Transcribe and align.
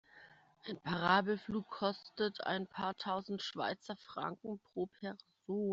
Ein 0.67 0.79
Parabelflug 0.81 1.69
kostet 1.69 2.43
ein 2.47 2.65
paar 2.65 2.97
tausend 2.97 3.43
Schweizer 3.43 3.95
Franken 3.97 4.59
pro 4.73 4.87
Person. 4.87 5.19